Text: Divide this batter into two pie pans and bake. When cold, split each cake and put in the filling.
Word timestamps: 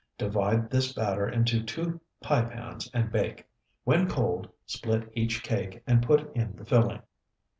Divide 0.17 0.71
this 0.71 0.93
batter 0.93 1.29
into 1.29 1.61
two 1.61 2.01
pie 2.21 2.41
pans 2.45 2.89
and 2.91 3.11
bake. 3.11 3.45
When 3.83 4.09
cold, 4.09 4.49
split 4.65 5.11
each 5.13 5.43
cake 5.43 5.83
and 5.85 6.01
put 6.01 6.35
in 6.35 6.55
the 6.55 6.65
filling. 6.65 7.03